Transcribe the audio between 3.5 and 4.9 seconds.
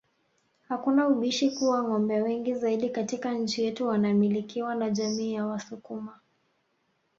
yetu wanamilikiwa na